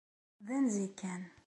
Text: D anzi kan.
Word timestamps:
D 0.45 0.47
anzi 0.55 0.85
kan. 0.99 1.21